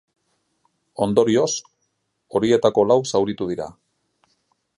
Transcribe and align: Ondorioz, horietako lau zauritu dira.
Ondorioz, 1.07 1.51
horietako 2.39 2.87
lau 2.93 3.01
zauritu 3.13 3.53
dira. 3.53 3.71